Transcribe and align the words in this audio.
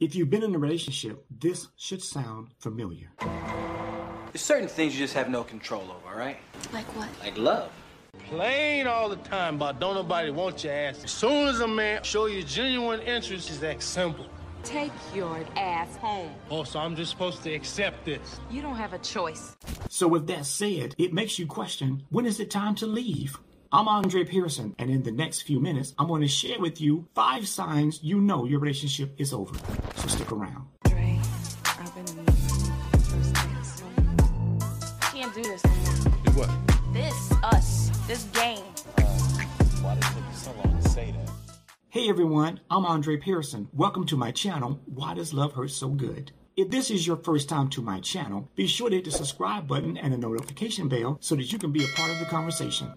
If 0.00 0.16
you've 0.16 0.28
been 0.28 0.42
in 0.42 0.52
a 0.56 0.58
relationship, 0.58 1.24
this 1.30 1.68
should 1.76 2.02
sound 2.02 2.48
familiar. 2.58 3.12
There's 3.20 4.42
certain 4.42 4.66
things 4.66 4.92
you 4.94 5.04
just 5.04 5.14
have 5.14 5.30
no 5.30 5.44
control 5.44 5.82
over, 5.82 6.08
all 6.08 6.18
right? 6.18 6.36
Like 6.72 6.84
what? 6.96 7.08
Like 7.22 7.38
love. 7.38 7.70
Plain 8.28 8.88
all 8.88 9.08
the 9.08 9.16
time, 9.16 9.56
but 9.56 9.78
don't 9.78 9.94
nobody 9.94 10.32
want 10.32 10.64
your 10.64 10.72
ass. 10.72 11.04
As 11.04 11.12
soon 11.12 11.46
as 11.46 11.60
a 11.60 11.68
man 11.68 12.02
show 12.02 12.26
you 12.26 12.42
genuine 12.42 13.02
interest, 13.02 13.48
it's 13.48 13.58
that 13.60 13.80
simple. 13.82 14.26
Take 14.64 14.90
your 15.14 15.38
ass 15.56 15.94
home. 15.98 16.32
Oh, 16.50 16.64
so 16.64 16.80
I'm 16.80 16.96
just 16.96 17.12
supposed 17.12 17.44
to 17.44 17.54
accept 17.54 18.04
this. 18.04 18.40
You 18.50 18.62
don't 18.62 18.76
have 18.76 18.94
a 18.94 18.98
choice. 18.98 19.56
So, 19.90 20.08
with 20.08 20.26
that 20.26 20.44
said, 20.44 20.96
it 20.98 21.12
makes 21.12 21.38
you 21.38 21.46
question 21.46 22.02
when 22.10 22.26
is 22.26 22.40
it 22.40 22.50
time 22.50 22.74
to 22.76 22.86
leave? 22.86 23.38
I'm 23.74 23.88
Andre 23.88 24.22
Pearson, 24.22 24.76
and 24.78 24.88
in 24.88 25.02
the 25.02 25.10
next 25.10 25.42
few 25.42 25.58
minutes, 25.58 25.94
I'm 25.98 26.06
going 26.06 26.22
to 26.22 26.28
share 26.28 26.60
with 26.60 26.80
you 26.80 27.08
five 27.12 27.48
signs 27.48 28.00
you 28.04 28.20
know 28.20 28.44
your 28.44 28.60
relationship 28.60 29.16
is 29.18 29.32
over. 29.32 29.52
So, 29.96 30.06
stick 30.06 30.30
around. 30.30 30.68
Dre, 30.84 31.18
I've 31.64 31.92
been 31.92 32.06
in 32.06 32.24
the. 32.24 32.32
Can't 35.12 35.34
do 35.34 35.42
this. 35.42 35.60
Do 35.62 36.30
what? 36.38 36.48
This, 36.92 37.32
us, 37.42 37.90
this 38.06 38.22
game. 38.26 38.62
Oh, 39.00 39.02
why 39.82 39.96
did 39.96 40.04
it 40.04 40.06
take 40.06 40.18
you 40.18 40.36
so 40.36 40.52
long 40.64 40.80
to 40.80 40.88
say 40.88 41.10
that? 41.10 41.28
Hey 41.88 42.08
everyone, 42.08 42.60
I'm 42.70 42.86
Andre 42.86 43.16
Pearson. 43.16 43.68
Welcome 43.72 44.06
to 44.06 44.16
my 44.16 44.30
channel, 44.30 44.80
Why 44.84 45.14
Does 45.14 45.34
Love 45.34 45.54
Hurt 45.54 45.72
So 45.72 45.88
Good? 45.88 46.30
If 46.56 46.70
this 46.70 46.92
is 46.92 47.08
your 47.08 47.16
first 47.16 47.48
time 47.48 47.70
to 47.70 47.82
my 47.82 47.98
channel, 47.98 48.48
be 48.54 48.68
sure 48.68 48.88
to 48.88 48.94
hit 48.94 49.06
the 49.06 49.10
subscribe 49.10 49.66
button 49.66 49.96
and 49.96 50.12
the 50.12 50.18
notification 50.18 50.88
bell 50.88 51.18
so 51.20 51.34
that 51.34 51.52
you 51.52 51.58
can 51.58 51.72
be 51.72 51.82
a 51.82 51.96
part 51.96 52.12
of 52.12 52.20
the 52.20 52.26
conversation. 52.26 52.92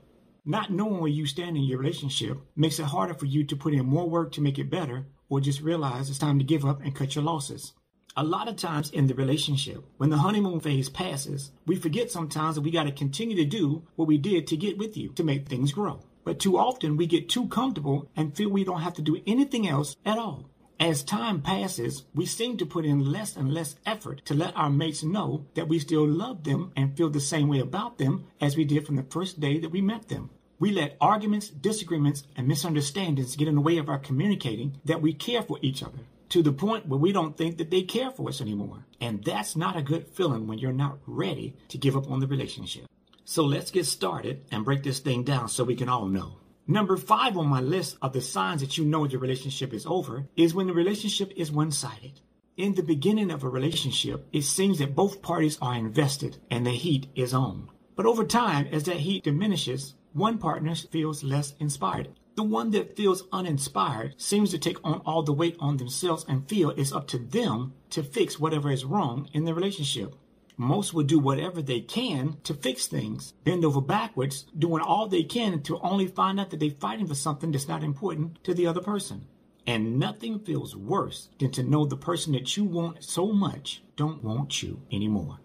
Not 0.50 0.72
knowing 0.72 1.02
where 1.02 1.12
you 1.12 1.26
stand 1.26 1.58
in 1.58 1.64
your 1.64 1.78
relationship 1.78 2.38
makes 2.56 2.80
it 2.80 2.86
harder 2.86 3.14
for 3.14 3.26
you 3.26 3.44
to 3.44 3.56
put 3.58 3.74
in 3.74 3.86
more 3.86 4.10
work 4.10 4.32
to 4.32 4.42
make 4.42 4.58
it 4.58 4.70
better 4.70 5.06
or 5.28 5.42
just 5.42 5.60
realize 5.60 6.10
it's 6.10 6.20
time 6.20 6.40
to 6.40 6.46
give 6.46 6.64
up 6.64 6.80
and 6.82 6.96
cut 6.96 7.16
your 7.16 7.26
losses. 7.26 7.74
A 8.16 8.24
lot 8.24 8.48
of 8.48 8.56
times 8.56 8.90
in 8.90 9.08
the 9.08 9.14
relationship, 9.14 9.84
when 9.98 10.10
the 10.10 10.20
honeymoon 10.20 10.62
phase 10.62 10.88
passes, 10.88 11.52
we 11.66 11.76
forget 11.76 12.12
sometimes 12.12 12.56
that 12.56 12.62
we 12.62 12.72
got 12.72 12.86
to 12.86 12.94
continue 12.94 13.36
to 13.36 13.44
do 13.44 13.84
what 13.98 14.08
we 14.08 14.18
did 14.18 14.48
to 14.48 14.56
get 14.56 14.78
with 14.78 14.96
you 14.96 15.10
to 15.16 15.24
make 15.26 15.50
things 15.50 15.74
grow. 15.74 16.00
But 16.24 16.40
too 16.40 16.58
often 16.58 16.96
we 16.96 17.08
get 17.08 17.28
too 17.28 17.50
comfortable 17.50 18.10
and 18.16 18.34
feel 18.34 18.48
we 18.48 18.64
don't 18.64 18.80
have 18.80 18.94
to 18.94 19.02
do 19.02 19.22
anything 19.28 19.68
else 19.68 19.98
at 20.06 20.18
all. 20.18 20.50
As 20.80 21.04
time 21.04 21.42
passes, 21.42 22.06
we 22.16 22.26
seem 22.26 22.56
to 22.58 22.66
put 22.66 22.86
in 22.86 23.12
less 23.12 23.36
and 23.36 23.54
less 23.54 23.76
effort 23.86 24.24
to 24.26 24.34
let 24.34 24.56
our 24.56 24.70
mates 24.70 25.04
know 25.04 25.46
that 25.56 25.68
we 25.68 25.80
still 25.80 26.08
love 26.08 26.46
them 26.46 26.72
and 26.78 26.96
feel 26.96 27.10
the 27.10 27.20
same 27.20 27.50
way 27.50 27.60
about 27.60 27.98
them 27.98 28.28
as 28.40 28.56
we 28.56 28.64
did 28.64 28.86
from 28.86 28.96
the 28.96 29.04
first 29.04 29.42
day 29.42 29.60
that 29.60 29.72
we 29.72 29.82
met 29.82 30.08
them. 30.08 30.30
We 30.60 30.72
let 30.72 30.98
arguments, 31.00 31.50
disagreements, 31.50 32.24
and 32.36 32.48
misunderstandings 32.48 33.36
get 33.36 33.48
in 33.48 33.56
the 33.56 33.62
way 33.62 33.78
of 33.78 33.90
our 33.90 34.00
communicating 34.00 34.80
that 34.86 35.02
we 35.02 35.14
care 35.14 35.44
for 35.44 35.60
each 35.62 35.84
other 35.84 36.00
to 36.30 36.42
the 36.42 36.52
point 36.52 36.88
where 36.88 37.00
we 37.00 37.12
don't 37.12 37.38
think 37.38 37.58
that 37.58 37.70
they 37.72 37.84
care 37.84 38.12
for 38.12 38.30
us 38.30 38.42
anymore. 38.42 38.86
And 39.00 39.24
that's 39.24 39.56
not 39.56 39.78
a 39.78 39.82
good 39.82 40.08
feeling 40.08 40.48
when 40.48 40.58
you're 40.58 40.74
not 40.74 40.98
ready 41.06 41.56
to 41.70 41.78
give 41.78 41.96
up 41.96 42.10
on 42.10 42.20
the 42.20 42.28
relationship. 42.28 42.86
So 43.24 43.44
let's 43.44 43.72
get 43.72 43.86
started 43.86 44.46
and 44.52 44.66
break 44.66 44.84
this 44.84 45.00
thing 45.00 45.24
down 45.24 45.48
so 45.50 45.64
we 45.64 45.76
can 45.76 45.90
all 45.90 46.08
know. 46.08 46.38
Number 46.66 46.98
five 46.98 47.38
on 47.38 47.48
my 47.48 47.62
list 47.62 47.98
of 48.02 48.14
the 48.14 48.22
signs 48.22 48.62
that 48.62 48.78
you 48.78 48.84
know 48.86 49.06
your 49.06 49.22
relationship 49.22 49.74
is 49.74 49.86
over 49.86 50.28
is 50.36 50.54
when 50.54 50.68
the 50.68 50.74
relationship 50.74 51.32
is 51.36 51.52
one 51.52 51.72
sided. 51.72 52.20
In 52.58 52.74
the 52.74 52.84
beginning 52.84 53.32
of 53.32 53.44
a 53.44 53.50
relationship, 53.50 54.28
it 54.34 54.42
seems 54.42 54.80
that 54.80 54.96
both 54.96 55.22
parties 55.22 55.58
are 55.62 55.76
invested 55.76 56.38
and 56.50 56.66
the 56.66 56.72
heat 56.72 57.08
is 57.16 57.34
on. 57.34 57.70
But 57.96 58.06
over 58.06 58.26
time, 58.26 58.68
as 58.72 58.84
that 58.84 58.98
heat 58.98 59.24
diminishes, 59.24 59.94
one 60.18 60.40
partner 60.40 60.74
feels 60.74 61.24
less 61.24 61.54
inspired. 61.60 62.10
The 62.36 62.44
one 62.44 62.72
that 62.72 62.98
feels 62.98 63.24
uninspired 63.32 64.16
seems 64.18 64.50
to 64.52 64.58
take 64.58 64.78
on 64.84 65.02
all 65.06 65.22
the 65.22 65.32
weight 65.32 65.56
on 65.60 65.78
themselves 65.78 66.26
and 66.28 66.50
feel 66.50 66.72
it's 66.72 66.92
up 66.92 67.08
to 67.10 67.20
them 67.20 67.74
to 67.92 68.02
fix 68.02 68.40
whatever 68.40 68.72
is 68.72 68.84
wrong 68.84 69.30
in 69.34 69.46
the 69.46 69.54
relationship. 69.54 70.16
Most 70.58 70.92
will 70.92 71.04
do 71.04 71.20
whatever 71.20 71.62
they 71.62 71.82
can 71.82 72.38
to 72.44 72.56
fix 72.56 72.88
things, 72.88 73.34
bend 73.44 73.64
over 73.64 73.80
backwards, 73.80 74.48
doing 74.58 74.82
all 74.82 75.08
they 75.08 75.24
can 75.24 75.62
to 75.64 75.80
only 75.82 76.08
find 76.08 76.40
out 76.40 76.50
that 76.50 76.60
they're 76.60 76.72
fighting 76.72 77.06
for 77.06 77.14
something 77.14 77.52
that's 77.52 77.68
not 77.68 77.84
important 77.84 78.44
to 78.44 78.56
the 78.56 78.66
other 78.66 78.82
person. 78.82 79.28
And 79.68 80.00
nothing 80.00 80.40
feels 80.40 80.76
worse 80.76 81.30
than 81.38 81.52
to 81.52 81.62
know 81.62 81.86
the 81.86 81.96
person 81.96 82.34
that 82.34 82.58
you 82.58 82.64
want 82.64 83.04
so 83.04 83.32
much 83.32 83.84
don't 83.96 84.24
want 84.24 84.64
you 84.64 84.82
anymore. 84.92 85.40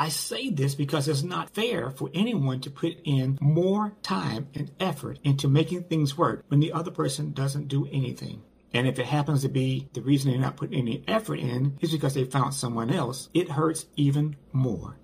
I 0.00 0.10
say 0.10 0.50
this 0.50 0.76
because 0.76 1.08
it's 1.08 1.24
not 1.24 1.50
fair 1.50 1.90
for 1.90 2.08
anyone 2.14 2.60
to 2.60 2.70
put 2.70 2.96
in 3.04 3.36
more 3.40 3.94
time 4.02 4.46
and 4.54 4.70
effort 4.78 5.18
into 5.24 5.48
making 5.48 5.84
things 5.84 6.16
work 6.16 6.44
when 6.48 6.60
the 6.60 6.72
other 6.72 6.92
person 6.92 7.32
doesn't 7.32 7.66
do 7.66 7.88
anything. 7.90 8.42
And 8.72 8.86
if 8.86 9.00
it 9.00 9.06
happens 9.06 9.42
to 9.42 9.48
be 9.48 9.88
the 9.94 10.02
reason 10.02 10.30
they're 10.30 10.40
not 10.40 10.56
putting 10.56 10.78
any 10.78 11.02
effort 11.08 11.40
in 11.40 11.76
is 11.80 11.90
because 11.90 12.14
they 12.14 12.24
found 12.24 12.54
someone 12.54 12.90
else, 12.90 13.28
it 13.34 13.50
hurts 13.50 13.86
even 13.96 14.36
more. 14.52 14.96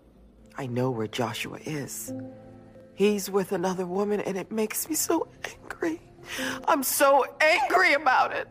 I 0.56 0.66
know 0.66 0.90
where 0.90 1.08
Joshua 1.08 1.58
is. 1.64 2.12
He's 2.94 3.28
with 3.28 3.50
another 3.50 3.86
woman, 3.86 4.20
and 4.20 4.38
it 4.38 4.52
makes 4.52 4.88
me 4.88 4.94
so 4.94 5.26
angry. 5.44 6.00
I'm 6.68 6.84
so 6.84 7.24
angry 7.40 7.94
about 7.94 8.32
it. 8.32 8.48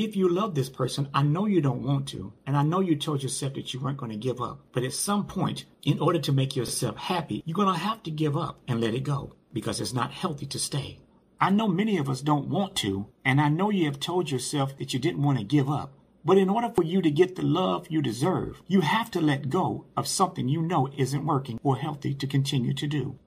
If 0.00 0.14
you 0.14 0.28
love 0.28 0.54
this 0.54 0.68
person, 0.68 1.08
I 1.12 1.24
know 1.24 1.46
you 1.46 1.60
don't 1.60 1.82
want 1.82 2.06
to, 2.10 2.32
and 2.46 2.56
I 2.56 2.62
know 2.62 2.78
you 2.78 2.94
told 2.94 3.20
yourself 3.20 3.54
that 3.54 3.74
you 3.74 3.80
weren't 3.80 3.96
going 3.96 4.12
to 4.12 4.16
give 4.16 4.40
up. 4.40 4.60
But 4.70 4.84
at 4.84 4.92
some 4.92 5.26
point, 5.26 5.64
in 5.82 5.98
order 5.98 6.20
to 6.20 6.30
make 6.30 6.54
yourself 6.54 6.96
happy, 6.96 7.42
you're 7.44 7.56
going 7.56 7.74
to 7.74 7.80
have 7.80 8.04
to 8.04 8.12
give 8.12 8.36
up 8.36 8.60
and 8.68 8.80
let 8.80 8.94
it 8.94 9.02
go 9.02 9.34
because 9.52 9.80
it's 9.80 9.92
not 9.92 10.12
healthy 10.12 10.46
to 10.46 10.58
stay. 10.60 11.00
I 11.40 11.50
know 11.50 11.66
many 11.66 11.98
of 11.98 12.08
us 12.08 12.20
don't 12.20 12.48
want 12.48 12.76
to, 12.76 13.08
and 13.24 13.40
I 13.40 13.48
know 13.48 13.70
you 13.70 13.86
have 13.86 13.98
told 13.98 14.30
yourself 14.30 14.78
that 14.78 14.94
you 14.94 15.00
didn't 15.00 15.24
want 15.24 15.38
to 15.38 15.44
give 15.44 15.68
up. 15.68 15.94
But 16.24 16.38
in 16.38 16.48
order 16.48 16.70
for 16.72 16.84
you 16.84 17.02
to 17.02 17.10
get 17.10 17.34
the 17.34 17.42
love 17.42 17.88
you 17.90 18.00
deserve, 18.00 18.62
you 18.68 18.82
have 18.82 19.10
to 19.10 19.20
let 19.20 19.50
go 19.50 19.86
of 19.96 20.06
something 20.06 20.48
you 20.48 20.62
know 20.62 20.88
isn't 20.96 21.26
working 21.26 21.58
or 21.64 21.76
healthy 21.76 22.14
to 22.14 22.26
continue 22.28 22.72
to 22.72 22.86
do. 22.86 23.18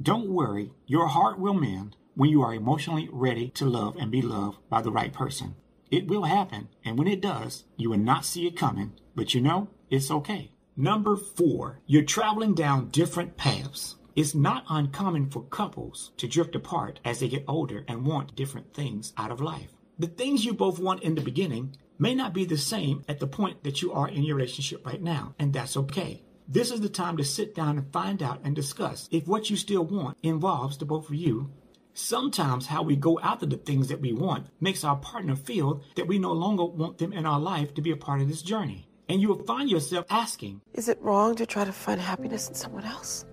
Don't 0.00 0.30
worry, 0.30 0.70
your 0.86 1.08
heart 1.08 1.40
will 1.40 1.54
mend 1.54 1.96
when 2.14 2.30
you 2.30 2.40
are 2.42 2.54
emotionally 2.54 3.08
ready 3.10 3.48
to 3.48 3.64
love 3.64 3.96
and 3.96 4.12
be 4.12 4.22
loved 4.22 4.58
by 4.68 4.80
the 4.80 4.92
right 4.92 5.12
person. 5.12 5.56
It 5.90 6.06
will 6.06 6.22
happen, 6.22 6.68
and 6.84 6.96
when 6.96 7.08
it 7.08 7.20
does, 7.20 7.64
you 7.76 7.90
will 7.90 7.98
not 7.98 8.24
see 8.24 8.46
it 8.46 8.56
coming, 8.56 8.92
but 9.16 9.34
you 9.34 9.40
know, 9.40 9.68
it's 9.90 10.10
okay. 10.10 10.52
Number 10.76 11.16
four, 11.16 11.80
you're 11.84 12.04
traveling 12.04 12.54
down 12.54 12.90
different 12.90 13.36
paths. 13.36 13.96
It's 14.14 14.34
not 14.34 14.64
uncommon 14.68 15.30
for 15.30 15.42
couples 15.42 16.12
to 16.18 16.28
drift 16.28 16.54
apart 16.54 17.00
as 17.04 17.18
they 17.18 17.28
get 17.28 17.44
older 17.48 17.84
and 17.88 18.06
want 18.06 18.36
different 18.36 18.72
things 18.72 19.12
out 19.16 19.32
of 19.32 19.40
life. 19.40 19.70
The 19.98 20.06
things 20.06 20.44
you 20.44 20.54
both 20.54 20.78
want 20.78 21.02
in 21.02 21.16
the 21.16 21.20
beginning 21.20 21.76
may 21.98 22.14
not 22.14 22.34
be 22.34 22.44
the 22.44 22.56
same 22.56 23.04
at 23.08 23.18
the 23.18 23.26
point 23.26 23.64
that 23.64 23.82
you 23.82 23.92
are 23.92 24.08
in 24.08 24.22
your 24.22 24.36
relationship 24.36 24.86
right 24.86 25.02
now, 25.02 25.34
and 25.40 25.52
that's 25.52 25.76
okay. 25.76 26.22
This 26.46 26.70
is 26.70 26.80
the 26.80 26.88
time 26.88 27.16
to 27.16 27.24
sit 27.24 27.54
down 27.54 27.78
and 27.78 27.92
find 27.92 28.22
out 28.22 28.40
and 28.44 28.54
discuss 28.54 29.08
if 29.10 29.26
what 29.26 29.50
you 29.50 29.56
still 29.56 29.84
want 29.84 30.18
involves 30.22 30.78
the 30.78 30.84
both 30.84 31.08
of 31.08 31.14
you 31.14 31.50
Sometimes 32.00 32.66
how 32.66 32.82
we 32.82 32.96
go 32.96 33.20
after 33.20 33.44
the 33.44 33.58
things 33.58 33.88
that 33.88 34.00
we 34.00 34.14
want 34.14 34.46
makes 34.58 34.84
our 34.84 34.96
partner 34.96 35.36
feel 35.36 35.82
that 35.96 36.08
we 36.08 36.18
no 36.18 36.32
longer 36.32 36.64
want 36.64 36.96
them 36.96 37.12
in 37.12 37.26
our 37.26 37.38
life 37.38 37.74
to 37.74 37.82
be 37.82 37.90
a 37.90 37.96
part 37.96 38.22
of 38.22 38.28
this 38.28 38.40
journey. 38.40 38.88
And 39.08 39.20
you 39.20 39.28
will 39.28 39.44
find 39.44 39.68
yourself 39.68 40.06
asking, 40.08 40.62
Is 40.72 40.88
it 40.88 41.00
wrong 41.02 41.36
to 41.36 41.44
try 41.44 41.64
to 41.64 41.72
find 41.72 42.00
happiness 42.00 42.48
in 42.48 42.54
someone 42.54 42.84
else? 42.84 43.26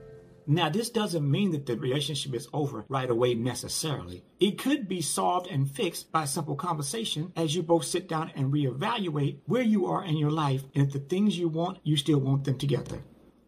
Now, 0.45 0.69
this 0.69 0.89
doesn't 0.89 1.29
mean 1.31 1.51
that 1.51 1.65
the 1.65 1.77
relationship 1.77 2.35
is 2.35 2.49
over 2.51 2.85
right 2.89 3.09
away 3.09 3.35
necessarily. 3.35 4.25
It 4.39 4.59
could 4.59 4.87
be 4.87 5.01
solved 5.01 5.47
and 5.47 5.71
fixed 5.71 6.11
by 6.11 6.25
simple 6.25 6.55
conversation 6.55 7.31
as 7.37 7.55
you 7.55 7.63
both 7.63 7.85
sit 7.85 8.09
down 8.09 8.31
and 8.35 8.51
reevaluate 8.51 9.39
where 9.45 9.63
you 9.63 9.85
are 9.87 10.03
in 10.03 10.17
your 10.17 10.31
life 10.31 10.63
and 10.75 10.85
if 10.85 10.93
the 10.93 10.99
things 10.99 11.39
you 11.39 11.47
want, 11.47 11.79
you 11.83 11.95
still 11.95 12.19
want 12.19 12.43
them 12.43 12.57
together. 12.57 13.01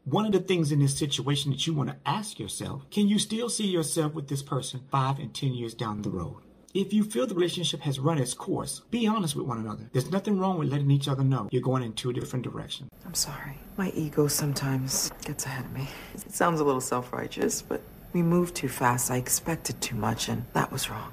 One 0.06 0.26
of 0.26 0.32
the 0.32 0.40
things 0.40 0.72
in 0.72 0.80
this 0.80 0.98
situation 0.98 1.52
that 1.52 1.68
you 1.68 1.74
want 1.74 1.90
to 1.90 1.98
ask 2.06 2.40
yourself 2.40 2.90
can 2.90 3.08
you 3.08 3.20
still 3.20 3.50
see 3.50 3.68
yourself 3.68 4.14
with 4.14 4.28
this 4.28 4.42
person 4.42 4.82
five 4.92 5.20
and 5.20 5.34
ten 5.34 5.54
years 5.54 5.74
down 5.74 6.02
the 6.02 6.10
road? 6.10 6.38
If 6.74 6.94
you 6.94 7.04
feel 7.04 7.26
the 7.26 7.36
relationship 7.36 7.82
has 7.82 8.00
run 8.00 8.20
its 8.20 8.34
course, 8.34 8.82
be 8.92 9.08
honest 9.08 9.36
with 9.36 9.48
one 9.48 9.58
another. 9.58 9.90
There's 9.92 10.12
nothing 10.12 10.38
wrong 10.40 10.60
with 10.60 10.70
letting 10.70 10.92
each 10.92 11.08
other 11.08 11.24
know 11.24 11.50
you're 11.52 11.62
going 11.62 11.84
in 11.84 11.94
two 11.94 12.14
different 12.14 12.44
directions. 12.44 12.90
I'm 13.06 13.16
sorry. 13.16 13.58
My 13.76 13.90
ego 13.92 14.28
sometimes 14.28 15.12
gets 15.26 15.46
ahead 15.46 15.66
of 15.66 15.74
me. 15.74 15.88
It 16.14 16.32
sounds 16.32 16.60
a 16.60 16.64
little 16.64 16.82
self 16.82 17.12
righteous, 17.12 17.62
but 17.62 17.82
we 18.14 18.22
moved 18.22 18.56
too 18.56 18.70
fast. 18.70 19.12
I 19.12 19.18
expected 19.18 19.82
too 19.82 19.96
much, 19.96 20.30
and 20.30 20.46
that 20.54 20.72
was 20.72 20.90
wrong. 20.90 21.12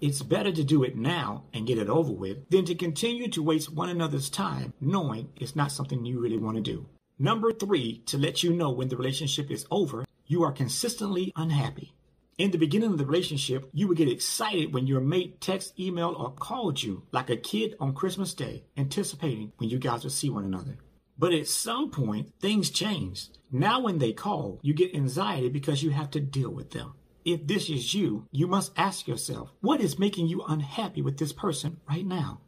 It's 0.00 0.22
better 0.22 0.52
to 0.52 0.62
do 0.62 0.84
it 0.84 0.96
now 0.96 1.44
and 1.52 1.66
get 1.66 1.78
it 1.78 1.88
over 1.88 2.12
with 2.12 2.48
than 2.50 2.64
to 2.66 2.74
continue 2.74 3.28
to 3.28 3.42
waste 3.42 3.72
one 3.72 3.88
another's 3.88 4.30
time 4.30 4.72
knowing 4.80 5.30
it's 5.36 5.56
not 5.56 5.72
something 5.72 6.04
you 6.04 6.20
really 6.20 6.38
want 6.38 6.56
to 6.56 6.62
do. 6.62 6.86
Number 7.20 7.52
three, 7.52 7.98
to 8.06 8.16
let 8.16 8.44
you 8.44 8.52
know 8.52 8.70
when 8.70 8.88
the 8.88 8.96
relationship 8.96 9.50
is 9.50 9.66
over, 9.72 10.04
you 10.26 10.44
are 10.44 10.52
consistently 10.52 11.32
unhappy. 11.34 11.92
In 12.38 12.52
the 12.52 12.58
beginning 12.58 12.92
of 12.92 12.98
the 12.98 13.06
relationship, 13.06 13.68
you 13.72 13.88
would 13.88 13.96
get 13.96 14.08
excited 14.08 14.72
when 14.72 14.86
your 14.86 15.00
mate 15.00 15.40
text, 15.40 15.76
emailed, 15.76 16.20
or 16.20 16.30
called 16.30 16.80
you 16.80 17.02
like 17.10 17.28
a 17.28 17.36
kid 17.36 17.74
on 17.80 17.92
Christmas 17.92 18.34
Day, 18.34 18.62
anticipating 18.76 19.50
when 19.56 19.68
you 19.68 19.80
guys 19.80 20.04
would 20.04 20.12
see 20.12 20.30
one 20.30 20.44
another. 20.44 20.78
But 21.18 21.32
at 21.32 21.48
some 21.48 21.90
point, 21.90 22.32
things 22.38 22.70
change. 22.70 23.30
Now, 23.50 23.80
when 23.80 23.98
they 23.98 24.12
call, 24.12 24.60
you 24.62 24.72
get 24.72 24.94
anxiety 24.94 25.48
because 25.48 25.82
you 25.82 25.90
have 25.90 26.12
to 26.12 26.20
deal 26.20 26.50
with 26.50 26.70
them. 26.70 26.94
If 27.24 27.48
this 27.48 27.68
is 27.68 27.92
you, 27.94 28.28
you 28.30 28.46
must 28.46 28.70
ask 28.76 29.08
yourself, 29.08 29.50
what 29.60 29.80
is 29.80 29.98
making 29.98 30.28
you 30.28 30.44
unhappy 30.46 31.02
with 31.02 31.18
this 31.18 31.32
person 31.32 31.80
right 31.88 32.06
now? 32.06 32.42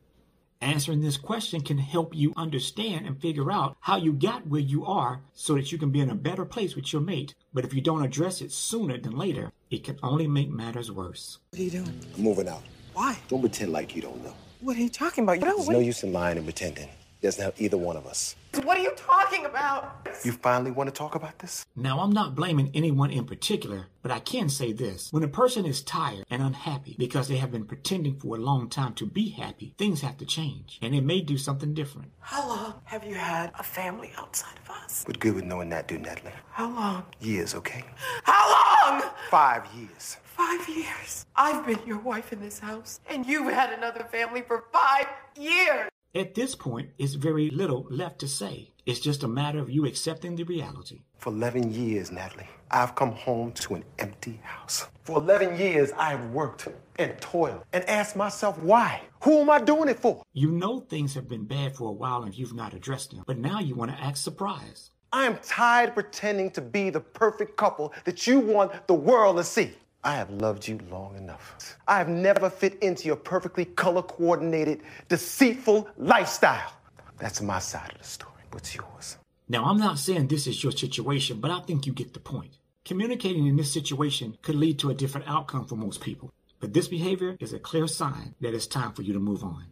Answering 0.62 1.01
this 1.01 1.17
question 1.17 1.62
can 1.62 1.79
help 1.79 2.15
you 2.15 2.35
understand 2.37 3.07
and 3.07 3.19
figure 3.19 3.51
out 3.51 3.79
how 3.81 3.97
you 3.97 4.12
got 4.12 4.47
where 4.47 4.61
you 4.61 4.85
are 4.85 5.23
so 5.33 5.55
that 5.55 5.73
you 5.73 5.79
can 5.79 5.89
be 5.89 6.01
in 6.01 6.11
a 6.11 6.15
better 6.15 6.45
place 6.45 6.77
with 6.77 6.93
your 6.93 7.01
mate. 7.01 7.35
But 7.55 7.65
if 7.65 7.73
you 7.73 7.81
don't 7.81 8.05
address 8.05 8.43
it 8.43 8.53
sooner 8.53 8.99
than 8.99 9.17
later, 9.17 9.53
it 9.71 9.85
can 9.85 9.99
only 10.03 10.27
make 10.27 10.51
matters 10.51 10.93
worse. 10.93 11.39
What 11.49 11.61
are 11.61 11.62
you 11.62 11.71
doing? 11.71 12.01
I'm 12.15 12.23
moving 12.23 12.47
out. 12.47 12.62
Why? 12.93 13.17
Don't 13.29 13.41
pretend 13.41 13.73
like 13.73 13.97
you 13.97 14.03
don't 14.03 14.23
know. 14.23 14.35
What 14.61 14.77
are 14.77 14.81
you 14.81 14.91
talking 14.91 15.25
about? 15.25 15.37
You 15.39 15.47
don't, 15.47 15.57
There's 15.57 15.67
what, 15.69 15.73
no 15.73 15.79
use 15.79 16.03
in 16.03 16.12
lying 16.12 16.37
and 16.37 16.47
pretending. 16.47 16.91
Doesn't 17.20 17.43
help 17.43 17.61
either 17.61 17.76
one 17.76 17.96
of 17.99 18.06
us. 18.06 18.34
what 18.64 18.78
are 18.78 18.82
you 18.82 18.93
talking 18.96 19.44
about? 19.44 20.08
You 20.25 20.32
finally 20.32 20.70
want 20.70 20.88
to 20.88 20.93
talk 20.93 21.14
about 21.14 21.38
this? 21.38 21.67
Now, 21.76 22.00
I'm 22.00 22.12
not 22.12 22.34
blaming 22.34 22.70
anyone 22.72 23.11
in 23.11 23.26
particular, 23.26 23.88
but 24.02 24.11
I 24.11 24.20
can 24.20 24.49
say 24.49 24.72
this. 24.72 25.12
When 25.12 25.22
a 25.22 25.28
person 25.28 25.67
is 25.67 25.82
tired 25.82 26.25
and 26.31 26.43
unhappy 26.43 26.96
because 26.99 27.28
they 27.28 27.37
have 27.37 27.52
been 27.52 27.67
pretending 27.67 28.19
for 28.19 28.37
a 28.37 28.40
long 28.40 28.70
time 28.70 28.94
to 28.94 29.06
be 29.06 29.28
happy, 29.28 29.75
things 29.76 30.00
have 30.00 30.17
to 30.19 30.25
change, 30.25 30.78
and 30.81 30.94
they 30.94 31.00
may 31.00 31.20
do 31.20 31.37
something 31.37 31.75
different. 31.75 32.11
How 32.20 32.49
long 32.49 32.75
have 32.84 33.05
you 33.05 33.14
had 33.17 33.52
a 33.58 33.62
family 33.62 34.12
outside 34.16 34.58
of 34.64 34.70
us? 34.70 35.05
What 35.06 35.19
good 35.20 35.34
would 35.34 35.44
knowing 35.46 35.69
that 35.70 35.88
do, 35.88 35.99
Natalie? 35.99 36.32
How 36.52 36.70
long? 36.70 37.05
Years, 37.20 37.55
okay? 37.55 37.84
How 38.25 38.93
long? 38.93 39.02
Five 39.31 39.66
years. 39.76 40.16
Five 40.25 40.66
years. 40.70 41.26
I've 41.37 41.66
been 41.66 41.81
your 41.87 41.99
wife 41.99 42.32
in 42.32 42.40
this 42.40 42.58
house, 42.58 43.00
and 43.11 43.26
you've 43.26 43.52
had 43.52 43.75
another 43.75 44.05
family 44.11 44.40
for 44.40 44.64
five 44.73 45.06
years. 45.38 45.89
At 46.12 46.35
this 46.35 46.57
point, 46.57 46.91
it's 46.99 47.15
very 47.15 47.51
little 47.51 47.87
left 47.89 48.19
to 48.19 48.27
say. 48.27 48.73
It's 48.85 48.99
just 48.99 49.23
a 49.23 49.29
matter 49.29 49.61
of 49.61 49.71
you 49.71 49.87
accepting 49.87 50.35
the 50.35 50.43
reality. 50.43 51.03
For 51.19 51.33
11 51.33 51.73
years, 51.73 52.11
Natalie, 52.11 52.49
I've 52.69 52.97
come 52.97 53.12
home 53.12 53.53
to 53.53 53.77
an 53.77 53.85
empty 54.01 54.41
house. 54.43 54.89
For 55.05 55.19
11 55.19 55.57
years, 55.57 55.93
I've 55.97 56.31
worked 56.31 56.67
and 56.99 57.17
toiled 57.21 57.62
and 57.73 57.89
asked 57.89 58.17
myself 58.17 58.59
why. 58.59 59.03
Who 59.23 59.39
am 59.39 59.51
I 59.51 59.61
doing 59.61 59.89
it 59.89 60.01
for? 60.01 60.25
You 60.33 60.51
know 60.51 60.81
things 60.81 61.15
have 61.15 61.29
been 61.29 61.45
bad 61.45 61.77
for 61.77 61.89
a 61.89 61.93
while 61.93 62.25
and 62.25 62.37
you've 62.37 62.55
not 62.55 62.75
addressed 62.75 63.12
them, 63.12 63.23
but 63.25 63.39
now 63.39 63.61
you 63.61 63.77
want 63.77 63.93
to 63.93 64.03
act 64.03 64.19
surprised. 64.19 64.91
I 65.12 65.27
am 65.27 65.39
tired 65.45 65.95
pretending 65.95 66.51
to 66.53 66.61
be 66.61 66.91
the 66.91 67.01
perfect 67.01 67.57
couple 67.57 67.93
that 68.05 68.27
you 68.27 68.41
want 68.41 68.89
the 68.89 68.95
world 68.95 69.37
to 69.37 69.45
see. 69.45 69.77
I 70.02 70.14
have 70.14 70.31
loved 70.31 70.67
you 70.67 70.79
long 70.91 71.17
enough. 71.19 71.76
I 71.87 71.99
have 71.99 72.08
never 72.08 72.49
fit 72.49 72.82
into 72.82 73.06
your 73.06 73.17
perfectly 73.17 73.67
color 73.67 74.02
coordinated, 74.02 74.81
deceitful 75.08 75.88
lifestyle. 75.99 76.73
That's 77.19 77.43
my 77.43 77.58
side 77.58 77.93
of 77.93 77.99
the 77.99 78.05
story. 78.05 78.32
What's 78.50 78.75
yours? 78.75 79.19
Now, 79.47 79.64
I'm 79.67 79.76
not 79.76 79.99
saying 79.99 80.29
this 80.29 80.47
is 80.47 80.62
your 80.62 80.73
situation, 80.73 81.38
but 81.38 81.50
I 81.50 81.61
think 81.61 81.87
you 81.87 81.93
get 81.93 82.14
the 82.14 82.20
point. 82.20 82.56
Communicating 82.85 83.47
in 83.47 83.56
this 83.56 83.73
situation 83.73 84.38
could 84.41 84.55
lead 84.55 84.79
to 84.79 84.88
a 84.88 84.94
different 84.94 85.29
outcome 85.29 85.67
for 85.67 85.76
most 85.76 86.00
people, 86.00 86.32
but 86.61 86.73
this 86.73 86.88
behavior 86.88 87.37
is 87.38 87.52
a 87.52 87.58
clear 87.58 87.87
sign 87.87 88.35
that 88.41 88.55
it's 88.55 88.67
time 88.67 88.93
for 88.93 89.02
you 89.02 89.12
to 89.12 89.19
move 89.19 89.44
on. 89.44 89.67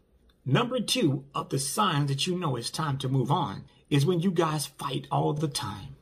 Number 0.45 0.79
two 0.79 1.25
of 1.35 1.49
the 1.49 1.59
signs 1.59 2.09
that 2.09 2.27
you 2.27 2.39
know 2.39 2.57
it's 2.57 2.71
time 2.71 2.99
to 2.99 3.09
move 3.09 3.31
on 3.31 3.65
is 3.89 4.05
when 4.05 4.21
you 4.21 4.31
guys 4.31 4.67
fight 4.67 5.07
all 5.11 5.33
the 5.33 5.49
time. 5.49 5.97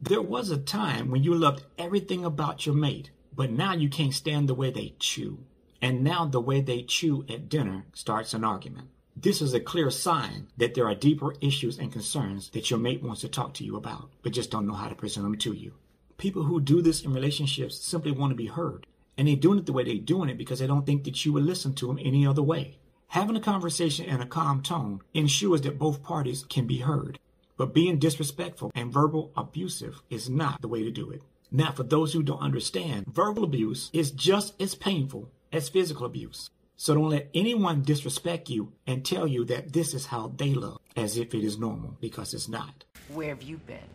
There 0.00 0.22
was 0.22 0.50
a 0.50 0.58
time 0.58 1.10
when 1.10 1.24
you 1.24 1.34
loved 1.34 1.64
everything 1.76 2.24
about 2.24 2.66
your 2.66 2.74
mate, 2.74 3.10
but 3.36 3.50
now 3.50 3.74
you 3.74 3.88
can't 3.88 4.14
stand 4.14 4.48
the 4.48 4.54
way 4.54 4.70
they 4.70 4.94
chew. 4.98 5.38
And 5.82 6.02
now 6.02 6.24
the 6.24 6.40
way 6.40 6.60
they 6.60 6.82
chew 6.82 7.24
at 7.28 7.48
dinner 7.48 7.86
starts 7.92 8.32
an 8.32 8.44
argument. 8.44 8.88
This 9.16 9.40
is 9.40 9.54
a 9.54 9.60
clear 9.60 9.90
sign 9.90 10.48
that 10.56 10.74
there 10.74 10.86
are 10.86 10.94
deeper 10.94 11.34
issues 11.40 11.78
and 11.78 11.92
concerns 11.92 12.50
that 12.50 12.70
your 12.70 12.80
mate 12.80 13.02
wants 13.02 13.20
to 13.20 13.28
talk 13.28 13.54
to 13.54 13.64
you 13.64 13.76
about, 13.76 14.10
but 14.22 14.32
just 14.32 14.50
don't 14.50 14.66
know 14.66 14.74
how 14.74 14.88
to 14.88 14.94
present 14.94 15.24
them 15.24 15.38
to 15.38 15.52
you. 15.52 15.72
People 16.16 16.44
who 16.44 16.60
do 16.60 16.82
this 16.82 17.02
in 17.02 17.12
relationships 17.12 17.78
simply 17.78 18.12
want 18.12 18.30
to 18.30 18.36
be 18.36 18.46
heard, 18.46 18.86
and 19.16 19.28
they're 19.28 19.36
doing 19.36 19.58
it 19.58 19.66
the 19.66 19.72
way 19.72 19.84
they're 19.84 19.96
doing 19.96 20.28
it 20.28 20.38
because 20.38 20.58
they 20.58 20.66
don't 20.66 20.84
think 20.84 21.04
that 21.04 21.24
you 21.24 21.32
will 21.32 21.42
listen 21.42 21.74
to 21.74 21.86
them 21.86 21.98
any 22.02 22.26
other 22.26 22.42
way. 22.42 22.76
Having 23.08 23.36
a 23.36 23.40
conversation 23.40 24.06
in 24.06 24.20
a 24.20 24.26
calm 24.26 24.62
tone 24.62 25.00
ensures 25.12 25.60
that 25.62 25.78
both 25.78 26.02
parties 26.02 26.44
can 26.48 26.66
be 26.66 26.78
heard, 26.78 27.18
but 27.56 27.74
being 27.74 27.98
disrespectful 27.98 28.72
and 28.74 28.92
verbal 28.92 29.32
abusive 29.36 30.02
is 30.10 30.28
not 30.28 30.60
the 30.60 30.68
way 30.68 30.82
to 30.82 30.90
do 30.90 31.10
it. 31.10 31.22
Now, 31.56 31.70
for 31.70 31.84
those 31.84 32.12
who 32.12 32.24
don't 32.24 32.40
understand, 32.40 33.06
verbal 33.06 33.44
abuse 33.44 33.88
is 33.92 34.10
just 34.10 34.60
as 34.60 34.74
painful 34.74 35.30
as 35.52 35.68
physical 35.68 36.04
abuse. 36.04 36.50
So 36.76 36.94
don't 36.94 37.10
let 37.10 37.28
anyone 37.32 37.82
disrespect 37.82 38.50
you 38.50 38.72
and 38.88 39.04
tell 39.04 39.28
you 39.28 39.44
that 39.44 39.72
this 39.72 39.94
is 39.94 40.06
how 40.06 40.32
they 40.36 40.52
love, 40.52 40.80
as 40.96 41.16
if 41.16 41.32
it 41.32 41.44
is 41.44 41.56
normal, 41.56 41.96
because 42.00 42.34
it's 42.34 42.48
not. 42.48 42.82
Where 43.12 43.28
have 43.28 43.44
you 43.44 43.58
been? 43.58 43.88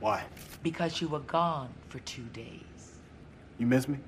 Why? 0.00 0.24
Because 0.64 1.00
you 1.00 1.06
were 1.06 1.20
gone 1.20 1.68
for 1.88 2.00
two 2.00 2.24
days. 2.32 2.98
You 3.58 3.66
miss 3.66 3.86
me? 3.86 3.98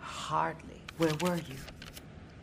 Hardly. 0.00 0.82
Where 0.98 1.14
were 1.20 1.36
you? 1.36 1.54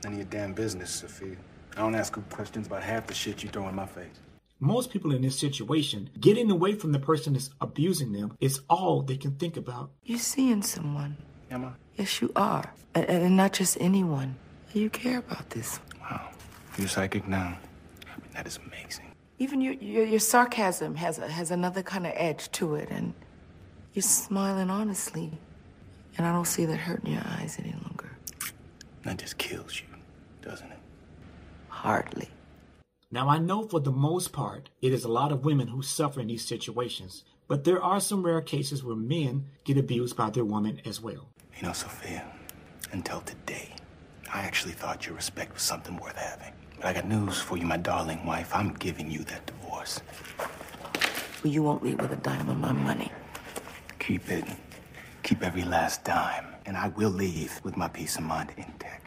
None 0.06 0.14
of 0.14 0.20
your 0.20 0.28
damn 0.28 0.54
business, 0.54 0.90
Sophia. 0.90 1.36
I 1.76 1.82
don't 1.82 1.96
ask 1.96 2.16
you 2.16 2.24
questions 2.30 2.68
about 2.68 2.82
half 2.82 3.08
the 3.08 3.14
shit 3.14 3.44
you 3.44 3.50
throw 3.50 3.68
in 3.68 3.76
my 3.76 3.88
face. 3.88 4.22
Most 4.64 4.92
people 4.92 5.14
in 5.14 5.22
this 5.22 5.38
situation, 5.38 6.10
getting 6.22 6.50
away 6.50 6.74
from 6.76 6.94
the 6.94 7.00
person 7.00 7.34
that's 7.34 7.50
abusing 7.60 8.14
them 8.14 8.38
is 8.40 8.62
all 8.70 9.02
they 9.02 9.18
can 9.18 9.32
think 9.32 9.58
about. 9.58 9.92
You're 10.06 10.18
seeing 10.20 10.62
someone. 10.62 11.18
Am 11.52 11.66
I? 11.66 11.72
Yes, 11.98 12.22
you 12.22 12.32
are. 12.38 12.74
And, 12.96 13.06
and 13.10 13.36
not 13.36 13.52
just 13.52 13.78
anyone. 13.82 14.38
You 14.74 14.90
care 14.90 15.18
about 15.18 15.50
this. 15.50 15.82
Wow. 16.00 16.30
You're 16.78 16.88
psychic 16.88 17.28
now. 17.28 17.58
I 18.06 18.22
mean, 18.22 18.30
that 18.34 18.48
is 18.48 18.58
amazing. 18.66 19.12
Even 19.38 19.60
your, 19.60 19.74
your, 19.74 20.06
your 20.06 20.20
sarcasm 20.22 20.96
has, 20.96 21.20
a, 21.20 21.28
has 21.28 21.52
another 21.52 21.84
kind 21.84 22.08
of 22.08 22.14
edge 22.16 22.50
to 22.54 22.76
it, 22.76 22.90
and 22.90 23.14
you're 23.94 24.02
smiling 24.02 24.70
honestly. 24.70 25.30
And 26.18 26.26
I 26.26 26.32
don't 26.32 26.48
see 26.48 26.64
that 26.64 26.78
hurt 26.78 27.04
in 27.04 27.12
your 27.12 27.24
eyes 27.38 27.58
any 27.60 27.76
longer. 27.84 28.16
That 29.04 29.18
just 29.18 29.38
kills 29.38 29.82
you, 29.82 29.88
doesn't 30.42 30.72
it? 30.72 30.80
Hardly. 31.68 32.30
Now, 33.14 33.30
I 33.30 33.38
know 33.38 33.62
for 33.62 33.80
the 33.80 33.92
most 33.92 34.32
part, 34.32 34.72
it 34.82 34.92
is 34.92 35.04
a 35.04 35.08
lot 35.08 35.32
of 35.32 35.46
women 35.46 35.68
who 35.68 35.84
suffer 35.84 36.20
in 36.20 36.30
these 36.30 36.44
situations, 36.44 37.26
but 37.48 37.64
there 37.64 37.80
are 37.80 38.00
some 38.00 38.24
rare 38.26 38.42
cases 38.42 38.84
where 38.84 38.96
men 38.96 39.46
get 39.66 39.78
abused 39.78 40.18
by 40.18 40.32
their 40.32 40.46
woman 40.46 40.82
as 40.84 41.00
well. 41.00 41.28
You 41.56 41.68
know, 41.68 41.74
Sophia, 41.74 42.26
until 42.92 43.22
today, 43.22 43.76
I 44.34 44.40
actually 44.40 44.74
thought 44.74 45.06
your 45.06 45.14
respect 45.14 45.54
was 45.54 45.62
something 45.62 45.96
worth 45.98 46.16
having. 46.16 46.54
But 46.78 46.88
I 46.88 46.94
got 46.94 47.08
news 47.08 47.38
for 47.40 47.56
you, 47.56 47.68
my 47.68 47.78
darling 47.78 48.26
wife. 48.26 48.50
I'm 48.52 48.74
giving 48.74 49.12
you 49.12 49.20
that 49.26 49.46
divorce. 49.46 50.02
Well, 51.44 51.54
you 51.54 51.62
won't 51.62 51.84
leave 51.84 52.00
with 52.00 52.14
a 52.14 52.16
dime 52.16 52.50
of 52.50 52.58
my 52.58 52.72
money. 52.72 53.12
Keep 54.00 54.32
it. 54.32 54.46
Keep 55.22 55.44
every 55.44 55.66
last 55.66 56.04
dime. 56.04 56.48
And 56.66 56.76
I 56.76 56.88
will 56.88 57.12
leave 57.12 57.62
with 57.64 57.78
my 57.78 57.90
peace 57.90 58.16
of 58.18 58.24
mind 58.24 58.54
intact. 58.58 59.03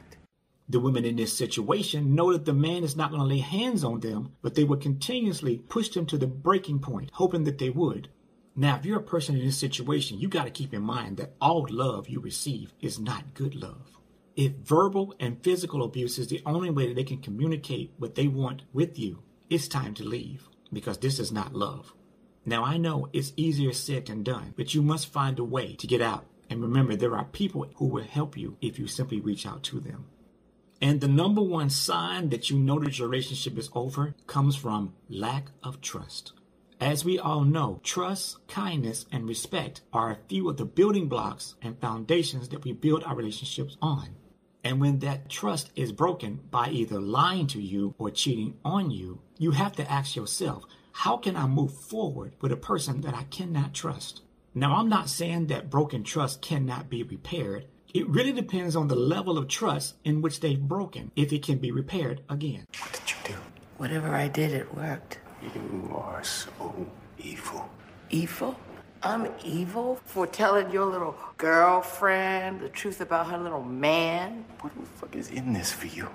The 0.69 0.81
women 0.81 1.05
in 1.05 1.17
this 1.17 1.37
situation 1.37 2.15
know 2.15 2.33
that 2.33 2.45
the 2.45 2.53
man 2.53 2.83
is 2.83 2.97
not 2.97 3.11
going 3.11 3.23
to 3.23 3.29
lay 3.29 3.39
hands 3.39 3.85
on 3.85 4.01
them, 4.01 4.33
but 4.43 4.55
they 4.55 4.65
will 4.65 4.79
continuously 4.79 5.59
push 5.59 5.91
them 5.91 6.07
to 6.07 6.19
the 6.19 6.27
breaking 6.27 6.81
point, 6.81 7.11
hoping 7.13 7.45
that 7.45 7.59
they 7.59 7.71
would. 7.71 8.09
Now, 8.57 8.77
if 8.77 8.85
you're 8.85 8.99
a 8.99 9.03
person 9.03 9.37
in 9.37 9.45
this 9.45 9.59
situation, 9.59 10.19
you 10.19 10.29
got 10.29 10.45
to 10.45 10.51
keep 10.51 10.75
in 10.75 10.83
mind 10.83 11.19
that 11.19 11.35
all 11.41 11.67
love 11.71 12.09
you 12.09 12.21
receive 12.21 12.73
is 12.81 12.99
not 12.99 13.35
good 13.35 13.55
love. 13.55 13.99
If 14.35 14.53
verbal 14.65 15.15
and 15.21 15.43
physical 15.43 15.85
abuse 15.85 16.19
is 16.19 16.29
the 16.29 16.43
only 16.45 16.71
way 16.71 16.89
that 16.89 16.95
they 16.95 17.05
can 17.05 17.19
communicate 17.19 17.93
what 17.99 18.15
they 18.17 18.27
want 18.27 18.63
with 18.73 18.99
you, 18.99 19.23
it's 19.49 19.69
time 19.69 19.95
to 19.95 20.05
leave 20.05 20.49
because 20.73 20.99
this 20.99 21.19
is 21.19 21.31
not 21.31 21.55
love. 21.55 21.95
Now, 22.45 22.65
I 22.65 22.77
know 22.77 23.09
it's 23.13 23.33
easier 23.37 23.73
said 23.73 24.07
than 24.07 24.23
done, 24.23 24.55
but 24.57 24.75
you 24.75 24.83
must 24.83 25.13
find 25.13 25.39
a 25.39 25.45
way 25.45 25.75
to 25.77 25.87
get 25.87 26.01
out. 26.03 26.27
And 26.49 26.63
remember, 26.63 26.97
there 26.97 27.17
are 27.17 27.25
people 27.25 27.67
who 27.77 27.87
will 27.87 28.05
help 28.05 28.37
you 28.37 28.57
if 28.61 28.79
you 28.79 28.87
simply 28.87 29.21
reach 29.21 29.47
out 29.47 29.63
to 29.65 29.81
them. 29.81 30.07
And 30.81 31.01
the 31.01 31.09
number 31.09 31.43
one 31.43 31.71
sign 31.71 32.29
that 32.31 32.51
you 32.51 32.59
know 32.59 32.79
that 32.81 32.99
your 32.99 33.09
relationship 33.09 33.57
is 33.59 33.71
over 33.75 34.15
comes 34.27 34.57
from 34.57 34.95
lack 35.09 35.47
of 35.63 35.81
trust. 35.81 36.33
As 36.79 37.05
we 37.05 37.19
all 37.19 37.45
know, 37.45 37.81
trust, 37.83 38.47
kindness, 38.49 39.07
and 39.11 39.27
respect 39.27 39.81
are 39.93 40.11
a 40.11 40.19
few 40.29 40.51
of 40.51 40.59
the 40.59 40.67
building 40.67 41.09
blocks 41.09 41.55
and 41.63 41.81
foundations 41.81 42.51
that 42.51 42.65
we 42.65 42.73
build 42.73 43.03
our 43.05 43.17
relationships 43.17 43.79
on. 43.81 44.17
And 44.63 44.81
when 44.81 44.99
that 44.99 45.31
trust 45.31 45.71
is 45.75 45.93
broken 45.93 46.41
by 46.51 46.69
either 46.69 47.01
lying 47.01 47.47
to 47.49 47.63
you 47.63 47.95
or 47.99 48.11
cheating 48.11 48.59
on 48.63 48.91
you, 48.91 49.21
you 49.39 49.53
have 49.53 49.73
to 49.77 49.91
ask 49.91 50.17
yourself, 50.17 50.65
how 50.93 51.17
can 51.17 51.37
I 51.37 51.47
move 51.47 51.73
forward 51.73 52.35
with 52.41 52.53
a 52.53 52.57
person 52.57 53.01
that 53.03 53.15
I 53.15 53.23
cannot 53.25 53.73
trust? 53.73 54.23
Now, 54.55 54.77
I'm 54.77 54.89
not 54.89 55.09
saying 55.09 55.47
that 55.47 55.71
broken 55.71 56.03
trust 56.03 56.43
cannot 56.43 56.91
be 56.91 57.03
repaired. 57.03 57.67
It 57.95 58.09
really 58.09 58.33
depends 58.33 58.77
on 58.77 58.89
the 58.89 58.95
level 58.95 59.39
of 59.39 59.49
trust 59.49 59.95
in 60.05 60.21
which 60.21 60.41
they've 60.41 60.61
broken, 60.61 61.11
if 61.17 61.33
it 61.33 61.43
can 61.43 61.59
be 61.59 61.71
repaired 61.71 62.21
again. 62.29 62.67
What 62.81 62.93
did 62.93 63.11
you 63.11 63.17
do? 63.25 63.41
Whatever 63.79 64.15
I 64.15 64.29
did, 64.29 64.53
it 64.53 64.75
worked. 64.75 65.19
You 65.43 65.95
are 65.95 66.23
so 66.25 66.87
evil. 67.19 67.69
Evil? 68.11 68.59
I'm 69.03 69.29
evil 69.45 70.01
for 70.05 70.27
telling 70.27 70.71
your 70.71 70.87
little 70.87 71.17
girlfriend 71.37 72.61
the 72.61 72.69
truth 72.69 73.01
about 73.01 73.29
her 73.31 73.39
little 73.39 73.63
man? 73.63 74.45
What 74.61 74.75
the 74.75 74.87
fuck 74.87 75.15
is 75.15 75.31
in 75.31 75.53
this 75.53 75.73
for 75.73 75.87
you? 75.87 76.09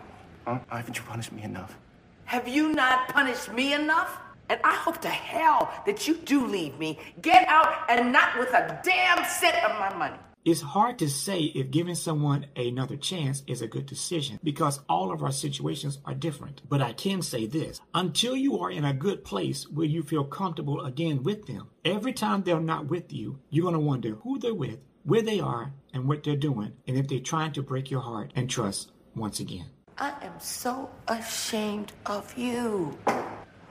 Huh? 0.46 0.60
Haven't 0.68 0.98
you 0.98 1.04
punished 1.04 1.32
me 1.32 1.44
enough? 1.44 1.78
Have 2.26 2.48
you 2.48 2.74
not 2.74 3.08
punished 3.10 3.54
me 3.54 3.74
enough? 3.74 4.18
And 4.50 4.60
I 4.64 4.74
hope 4.74 5.00
to 5.02 5.10
hell 5.10 5.72
that 5.86 6.08
you 6.08 6.16
do 6.16 6.46
leave 6.46 6.78
me. 6.78 7.00
Get 7.22 7.48
out 7.48 7.90
and 7.90 8.12
not 8.12 8.38
with 8.38 8.50
a 8.50 8.82
damn 8.84 9.24
cent 9.26 9.64
of 9.64 9.80
my 9.80 9.94
money. 9.96 10.18
It's 10.44 10.62
hard 10.62 10.98
to 11.00 11.08
say 11.08 11.42
if 11.42 11.70
giving 11.70 11.94
someone 11.94 12.48
another 12.56 12.96
chance 12.96 13.44
is 13.46 13.62
a 13.62 13.68
good 13.68 13.86
decision 13.86 14.40
because 14.44 14.80
all 14.90 15.12
of 15.12 15.22
our 15.22 15.32
situations 15.32 16.00
are 16.04 16.16
different. 16.16 16.64
But 16.68 16.82
I 16.82 16.94
can 16.94 17.22
say 17.22 17.46
this 17.46 17.80
until 17.94 18.36
you 18.36 18.58
are 18.58 18.72
in 18.72 18.84
a 18.84 18.92
good 18.92 19.24
place 19.24 19.70
where 19.70 19.86
you 19.86 20.02
feel 20.02 20.24
comfortable 20.24 20.84
again 20.84 21.22
with 21.22 21.46
them, 21.46 21.70
every 21.86 22.12
time 22.12 22.42
they're 22.42 22.60
not 22.60 22.88
with 22.88 23.14
you, 23.14 23.38
you're 23.52 23.62
going 23.62 23.76
to 23.76 23.80
wonder 23.80 24.16
who 24.24 24.40
they're 24.40 24.56
with, 24.56 24.80
where 25.04 25.22
they 25.22 25.40
are, 25.40 25.74
and 25.94 26.08
what 26.08 26.24
they're 26.24 26.36
doing, 26.36 26.74
and 26.88 26.98
if 26.98 27.08
they're 27.08 27.20
trying 27.20 27.52
to 27.52 27.62
break 27.62 27.92
your 27.92 28.02
heart 28.02 28.32
and 28.36 28.50
trust 28.50 28.92
once 29.16 29.40
again. 29.40 29.68
I 30.00 30.12
am 30.24 30.40
so 30.40 30.90
ashamed 31.08 31.92
of 32.08 32.36
you. 32.36 32.98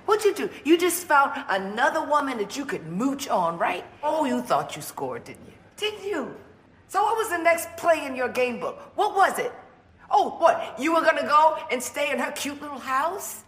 What'd 0.06 0.24
you 0.24 0.34
do? 0.34 0.50
You 0.64 0.78
just 0.78 1.08
found 1.08 1.32
another 1.48 2.06
woman 2.06 2.38
that 2.38 2.56
you 2.56 2.64
could 2.64 2.86
mooch 2.86 3.26
on, 3.28 3.58
right? 3.58 3.84
Oh, 4.04 4.24
you 4.24 4.40
thought 4.40 4.76
you 4.76 4.82
scored, 4.82 5.24
didn't 5.24 5.46
you? 5.46 5.54
Didn't 5.76 6.06
you? 6.06 6.36
So 6.90 7.00
what 7.04 7.16
was 7.16 7.28
the 7.28 7.38
next 7.38 7.68
play 7.76 8.04
in 8.04 8.16
your 8.16 8.28
game 8.28 8.58
book? 8.58 8.76
What 8.96 9.14
was 9.14 9.38
it? 9.38 9.52
Oh, 10.10 10.30
what? 10.40 10.74
You 10.76 10.92
were 10.92 11.02
gonna 11.02 11.22
go 11.22 11.56
and 11.70 11.80
stay 11.80 12.10
in 12.10 12.18
her 12.18 12.32
cute 12.32 12.60
little 12.60 12.80
house? 12.80 13.44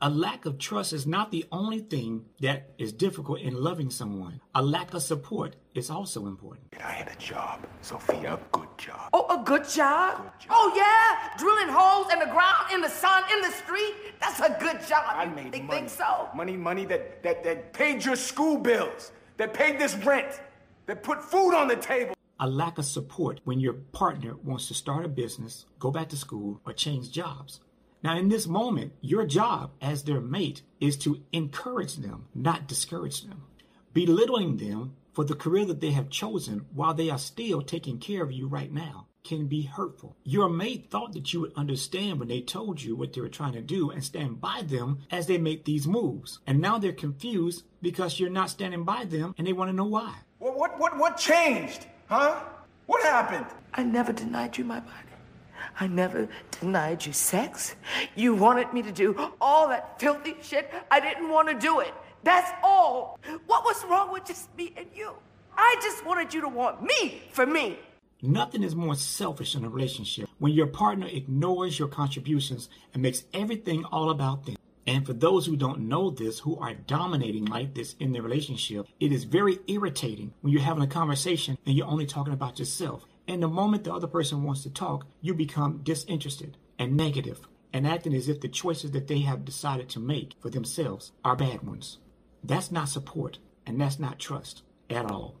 A 0.00 0.08
lack 0.08 0.46
of 0.46 0.56
trust 0.56 0.94
is 0.94 1.06
not 1.06 1.30
the 1.30 1.44
only 1.52 1.80
thing 1.80 2.24
that 2.40 2.70
is 2.78 2.94
difficult 2.94 3.40
in 3.40 3.52
loving 3.54 3.90
someone. 3.90 4.40
A 4.54 4.62
lack 4.62 4.94
of 4.94 5.02
support 5.02 5.56
is 5.74 5.90
also 5.90 6.26
important. 6.26 6.68
And 6.72 6.82
I 6.82 6.90
had 6.90 7.08
a 7.08 7.16
job, 7.16 7.66
Sophia, 7.82 8.32
a 8.36 8.40
good 8.50 8.68
job. 8.78 9.10
Oh, 9.12 9.26
a 9.28 9.44
good 9.44 9.68
job? 9.68 10.16
Good 10.16 10.46
job. 10.46 10.48
Oh, 10.48 10.72
yeah? 10.74 11.36
Drilling 11.36 11.68
holes 11.68 12.10
in 12.10 12.18
the 12.18 12.32
ground, 12.32 12.72
in 12.72 12.80
the 12.80 12.88
sun, 12.88 13.24
in 13.30 13.42
the 13.42 13.50
street? 13.50 13.92
That's 14.20 14.40
a 14.40 14.56
good 14.58 14.80
job. 14.88 15.04
I 15.06 15.26
made 15.26 15.52
think, 15.52 15.66
money. 15.66 15.80
think 15.80 15.90
so? 15.90 16.30
Money, 16.34 16.56
money 16.56 16.86
that, 16.86 17.22
that, 17.22 17.44
that 17.44 17.74
paid 17.74 18.02
your 18.02 18.16
school 18.16 18.56
bills, 18.56 19.12
that 19.36 19.52
paid 19.52 19.78
this 19.78 19.94
rent, 19.96 20.40
that 20.86 21.02
put 21.02 21.22
food 21.22 21.54
on 21.54 21.68
the 21.68 21.76
table. 21.76 22.15
A 22.38 22.48
lack 22.48 22.76
of 22.78 22.84
support 22.84 23.40
when 23.44 23.60
your 23.60 23.72
partner 23.72 24.36
wants 24.36 24.68
to 24.68 24.74
start 24.74 25.04
a 25.04 25.08
business, 25.08 25.64
go 25.78 25.90
back 25.90 26.10
to 26.10 26.16
school, 26.16 26.60
or 26.66 26.72
change 26.72 27.10
jobs. 27.10 27.60
Now, 28.02 28.18
in 28.18 28.28
this 28.28 28.46
moment, 28.46 28.92
your 29.00 29.24
job 29.26 29.72
as 29.80 30.04
their 30.04 30.20
mate 30.20 30.62
is 30.78 30.96
to 30.98 31.22
encourage 31.32 31.96
them, 31.96 32.26
not 32.34 32.68
discourage 32.68 33.22
them. 33.22 33.42
Belittling 33.94 34.58
them 34.58 34.96
for 35.12 35.24
the 35.24 35.34
career 35.34 35.64
that 35.64 35.80
they 35.80 35.92
have 35.92 36.10
chosen 36.10 36.66
while 36.74 36.92
they 36.92 37.08
are 37.08 37.18
still 37.18 37.62
taking 37.62 37.98
care 37.98 38.22
of 38.22 38.32
you 38.32 38.46
right 38.46 38.70
now 38.70 39.06
can 39.24 39.46
be 39.48 39.62
hurtful. 39.62 40.14
Your 40.24 40.48
mate 40.48 40.90
thought 40.90 41.14
that 41.14 41.32
you 41.32 41.40
would 41.40 41.54
understand 41.56 42.18
when 42.18 42.28
they 42.28 42.42
told 42.42 42.82
you 42.82 42.94
what 42.94 43.12
they 43.12 43.20
were 43.20 43.28
trying 43.28 43.54
to 43.54 43.62
do 43.62 43.90
and 43.90 44.04
stand 44.04 44.40
by 44.40 44.62
them 44.62 44.98
as 45.10 45.26
they 45.26 45.38
make 45.38 45.64
these 45.64 45.88
moves. 45.88 46.38
And 46.46 46.60
now 46.60 46.78
they're 46.78 46.92
confused 46.92 47.64
because 47.82 48.20
you're 48.20 48.30
not 48.30 48.50
standing 48.50 48.84
by 48.84 49.04
them 49.04 49.34
and 49.38 49.46
they 49.46 49.52
want 49.52 49.70
to 49.70 49.76
know 49.76 49.86
why. 49.86 50.14
What, 50.38 50.78
what, 50.78 50.98
what, 50.98 51.16
changed? 51.16 51.86
Huh? 52.08 52.40
What 52.86 53.02
happened? 53.02 53.46
I 53.74 53.82
never 53.82 54.12
denied 54.12 54.56
you 54.56 54.64
my 54.64 54.80
body. 54.80 54.92
I 55.80 55.86
never 55.88 56.28
denied 56.60 57.04
you 57.04 57.12
sex. 57.12 57.74
You 58.14 58.34
wanted 58.34 58.72
me 58.72 58.82
to 58.82 58.92
do 58.92 59.32
all 59.40 59.68
that 59.68 60.00
filthy 60.00 60.36
shit. 60.40 60.72
I 60.90 61.00
didn't 61.00 61.28
want 61.28 61.48
to 61.48 61.54
do 61.54 61.80
it. 61.80 61.92
That's 62.22 62.50
all. 62.62 63.18
What 63.46 63.64
was 63.64 63.84
wrong 63.84 64.12
with 64.12 64.24
just 64.24 64.56
me 64.56 64.72
and 64.76 64.86
you? 64.94 65.10
I 65.56 65.76
just 65.82 66.06
wanted 66.06 66.32
you 66.32 66.40
to 66.42 66.48
want 66.48 66.82
me 66.82 67.22
for 67.32 67.44
me. 67.44 67.78
Nothing 68.22 68.62
is 68.62 68.74
more 68.74 68.94
selfish 68.94 69.54
in 69.54 69.64
a 69.64 69.68
relationship 69.68 70.28
when 70.38 70.52
your 70.52 70.66
partner 70.66 71.06
ignores 71.10 71.78
your 71.78 71.88
contributions 71.88 72.68
and 72.94 73.02
makes 73.02 73.24
everything 73.34 73.84
all 73.86 74.10
about 74.10 74.46
them. 74.46 74.56
And 74.86 75.04
for 75.04 75.12
those 75.12 75.46
who 75.46 75.56
don't 75.56 75.88
know 75.88 76.10
this, 76.10 76.38
who 76.38 76.56
are 76.58 76.74
dominating 76.74 77.46
like 77.46 77.74
this 77.74 77.94
in 77.98 78.12
their 78.12 78.22
relationship, 78.22 78.86
it 79.00 79.10
is 79.12 79.24
very 79.24 79.58
irritating 79.66 80.32
when 80.40 80.52
you're 80.52 80.62
having 80.62 80.84
a 80.84 80.86
conversation 80.86 81.58
and 81.66 81.76
you're 81.76 81.88
only 81.88 82.06
talking 82.06 82.32
about 82.32 82.58
yourself. 82.58 83.04
And 83.26 83.42
the 83.42 83.48
moment 83.48 83.84
the 83.84 83.92
other 83.92 84.06
person 84.06 84.44
wants 84.44 84.62
to 84.62 84.70
talk, 84.70 85.06
you 85.20 85.34
become 85.34 85.80
disinterested 85.82 86.56
and 86.78 86.96
negative 86.96 87.40
and 87.72 87.86
acting 87.86 88.14
as 88.14 88.28
if 88.28 88.40
the 88.40 88.48
choices 88.48 88.92
that 88.92 89.08
they 89.08 89.18
have 89.20 89.44
decided 89.44 89.88
to 89.90 89.98
make 90.00 90.34
for 90.40 90.50
themselves 90.50 91.12
are 91.24 91.34
bad 91.34 91.62
ones. 91.62 91.98
That's 92.44 92.70
not 92.70 92.88
support 92.88 93.38
and 93.66 93.80
that's 93.80 93.98
not 93.98 94.20
trust 94.20 94.62
at 94.88 95.10
all. 95.10 95.34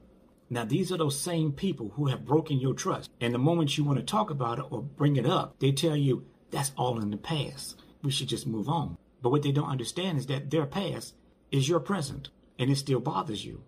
Now, 0.50 0.64
these 0.64 0.92
are 0.92 0.96
those 0.96 1.18
same 1.18 1.52
people 1.52 1.92
who 1.94 2.06
have 2.06 2.24
broken 2.24 2.58
your 2.58 2.74
trust. 2.74 3.10
And 3.20 3.32
the 3.32 3.38
moment 3.38 3.76
you 3.76 3.84
want 3.84 3.98
to 3.98 4.04
talk 4.04 4.30
about 4.30 4.58
it 4.58 4.64
or 4.70 4.82
bring 4.82 5.16
it 5.16 5.26
up, 5.26 5.58
they 5.58 5.72
tell 5.72 5.96
you 5.96 6.24
that's 6.50 6.72
all 6.76 7.00
in 7.00 7.10
the 7.10 7.16
past. 7.16 7.80
We 8.02 8.10
should 8.10 8.28
just 8.28 8.46
move 8.46 8.68
on. 8.68 8.96
But 9.22 9.30
what 9.30 9.42
they 9.42 9.52
don't 9.52 9.68
understand 9.68 10.18
is 10.18 10.26
that 10.26 10.50
their 10.50 10.66
past 10.66 11.14
is 11.50 11.68
your 11.68 11.80
present 11.80 12.28
and 12.58 12.70
it 12.70 12.76
still 12.76 13.00
bothers 13.00 13.44
you. 13.44 13.62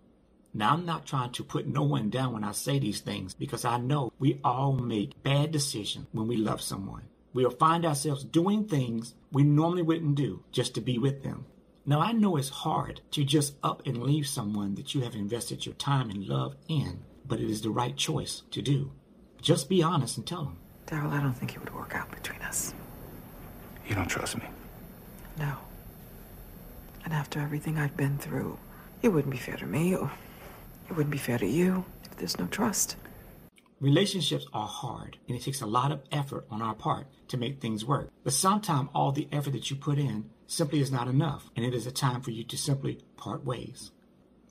Now, 0.53 0.73
I'm 0.73 0.85
not 0.85 1.05
trying 1.05 1.31
to 1.33 1.43
put 1.43 1.67
no 1.67 1.83
one 1.83 2.09
down 2.09 2.33
when 2.33 2.43
I 2.43 2.53
say 2.53 2.79
these 2.79 3.01
things 3.01 3.33
because 3.33 3.65
I 3.65 3.77
know 3.77 4.11
we 4.17 4.39
all 4.43 4.73
make 4.73 5.21
bad 5.21 5.51
decisions 5.51 6.07
when 6.11 6.27
we 6.27 6.37
love 6.37 6.61
someone. 6.61 7.03
We'll 7.33 7.51
find 7.51 7.85
ourselves 7.85 8.23
doing 8.23 8.65
things 8.65 9.13
we 9.31 9.43
normally 9.43 9.83
wouldn't 9.83 10.15
do 10.15 10.43
just 10.51 10.73
to 10.75 10.81
be 10.81 10.97
with 10.97 11.23
them. 11.23 11.45
Now, 11.85 12.01
I 12.01 12.11
know 12.11 12.35
it's 12.35 12.49
hard 12.49 13.01
to 13.11 13.23
just 13.23 13.55
up 13.63 13.85
and 13.85 14.03
leave 14.03 14.27
someone 14.27 14.75
that 14.75 14.95
you 14.95 15.01
have 15.01 15.15
invested 15.15 15.65
your 15.65 15.75
time 15.75 16.09
and 16.09 16.27
love 16.27 16.55
in, 16.67 16.99
but 17.25 17.39
it 17.39 17.49
is 17.49 17.61
the 17.61 17.69
right 17.69 17.95
choice 17.95 18.41
to 18.51 18.61
do. 18.61 18.91
Just 19.41 19.69
be 19.69 19.83
honest 19.83 20.17
and 20.17 20.25
tell 20.25 20.43
them. 20.43 20.57
Daryl, 20.87 21.11
I 21.11 21.21
don't 21.21 21.33
think 21.33 21.53
it 21.55 21.59
would 21.59 21.73
work 21.73 21.95
out 21.95 22.09
between 22.11 22.41
us. 22.41 22.73
You 23.87 23.95
don't 23.95 24.07
trust 24.07 24.37
me. 24.37 24.45
No. 25.39 25.55
And 27.05 27.13
after 27.13 27.39
everything 27.39 27.77
I've 27.77 27.95
been 27.95 28.17
through, 28.17 28.59
it 29.01 29.09
wouldn't 29.09 29.31
be 29.31 29.37
fair 29.39 29.55
to 29.55 29.65
me. 29.65 29.95
Or 29.95 30.11
it 30.89 30.93
wouldn't 30.93 31.11
be 31.11 31.17
fair 31.17 31.37
to 31.37 31.47
you 31.47 31.85
if 32.03 32.17
there's 32.17 32.37
no 32.37 32.47
trust. 32.47 32.97
Relationships 33.79 34.45
are 34.51 34.67
hard, 34.67 35.17
and 35.27 35.37
it 35.37 35.41
takes 35.41 35.61
a 35.61 35.65
lot 35.65 35.93
of 35.93 36.01
effort 36.11 36.45
on 36.51 36.61
our 36.61 36.75
part 36.75 37.07
to 37.29 37.37
make 37.37 37.61
things 37.61 37.85
work. 37.85 38.09
But 38.25 38.33
sometimes 38.33 38.89
all 38.93 39.13
the 39.13 39.29
effort 39.31 39.51
that 39.51 39.69
you 39.69 39.77
put 39.77 39.97
in 39.97 40.29
simply 40.47 40.81
is 40.81 40.91
not 40.91 41.07
enough, 41.07 41.49
and 41.55 41.65
it 41.65 41.73
is 41.73 41.87
a 41.87 41.91
time 41.91 42.21
for 42.21 42.31
you 42.31 42.43
to 42.43 42.57
simply 42.57 42.99
part 43.15 43.45
ways. 43.45 43.91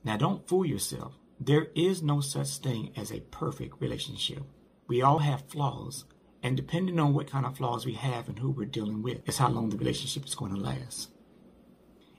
Now, 0.03 0.17
don't 0.17 0.49
fool 0.49 0.65
yourself. 0.65 1.13
There 1.39 1.67
is 1.75 2.03
no 2.03 2.23
such 2.23 2.57
thing 2.57 2.93
as 2.97 3.13
a 3.13 3.21
perfect 3.21 3.81
relationship. 3.81 4.45
We 4.87 5.03
all 5.03 5.19
have 5.19 5.49
flaws, 5.49 6.07
and 6.43 6.57
depending 6.57 6.99
on 6.99 7.15
what 7.15 7.31
kind 7.31 7.45
of 7.45 7.57
flaws 7.57 7.85
we 7.85 7.95
have 7.95 8.29
and 8.29 8.39
who 8.39 8.51
we're 8.51 8.67
dealing 8.67 9.03
with, 9.03 9.29
is 9.29 9.39
how 9.39 9.49
long 9.49 9.71
the 9.71 9.77
relationship 9.77 10.25
is 10.25 10.35
going 10.35 10.55
to 10.55 10.61
last. 10.61 11.11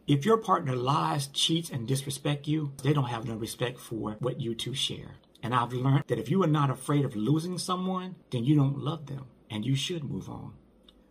If 0.07 0.25
your 0.25 0.37
partner 0.37 0.75
lies, 0.75 1.27
cheats, 1.27 1.69
and 1.69 1.87
disrespect 1.87 2.47
you, 2.47 2.73
they 2.83 2.93
don't 2.93 3.05
have 3.05 3.27
no 3.27 3.35
respect 3.35 3.79
for 3.79 4.17
what 4.19 4.41
you 4.41 4.55
two 4.55 4.73
share. 4.73 5.15
And 5.43 5.53
I've 5.53 5.71
learned 5.71 6.05
that 6.07 6.19
if 6.19 6.29
you 6.29 6.43
are 6.43 6.47
not 6.47 6.69
afraid 6.69 7.05
of 7.05 7.15
losing 7.15 7.57
someone, 7.57 8.15
then 8.31 8.43
you 8.43 8.55
don't 8.55 8.79
love 8.79 9.05
them, 9.05 9.27
and 9.49 9.65
you 9.65 9.75
should 9.75 10.03
move 10.03 10.27
on. 10.27 10.53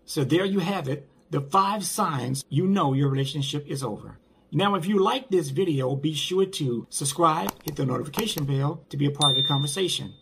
So 0.04 0.24
there 0.24 0.44
you 0.44 0.58
have 0.58 0.88
it, 0.88 1.08
the 1.30 1.40
five 1.40 1.84
signs 1.84 2.44
you 2.48 2.66
know 2.66 2.92
your 2.92 3.08
relationship 3.08 3.66
is 3.66 3.84
over. 3.84 4.18
Now, 4.50 4.74
if 4.76 4.86
you 4.86 4.98
like 4.98 5.28
this 5.28 5.50
video, 5.50 5.94
be 5.94 6.14
sure 6.14 6.46
to 6.46 6.86
subscribe, 6.88 7.52
hit 7.64 7.76
the 7.76 7.84
notification 7.84 8.46
bell 8.46 8.82
to 8.88 8.96
be 8.96 9.06
a 9.06 9.10
part 9.10 9.36
of 9.36 9.42
the 9.42 9.48
conversation. 9.48 10.14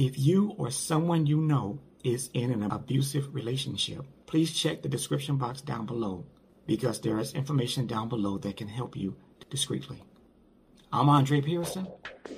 If 0.00 0.18
you 0.18 0.54
or 0.56 0.70
someone 0.70 1.26
you 1.26 1.42
know 1.42 1.78
is 2.02 2.30
in 2.32 2.50
an 2.52 2.62
abusive 2.72 3.34
relationship, 3.34 4.06
please 4.24 4.50
check 4.50 4.80
the 4.80 4.88
description 4.88 5.36
box 5.36 5.60
down 5.60 5.84
below 5.84 6.24
because 6.66 7.02
there 7.02 7.18
is 7.18 7.34
information 7.34 7.86
down 7.86 8.08
below 8.08 8.38
that 8.38 8.56
can 8.56 8.68
help 8.68 8.96
you 8.96 9.14
discreetly. 9.50 10.02
I'm 10.90 11.10
Andre 11.10 11.42
Pearson. 11.42 11.86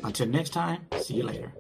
Until 0.02 0.26
next 0.26 0.50
time, 0.50 0.88
see 0.98 1.14
you 1.14 1.22
later. 1.22 1.52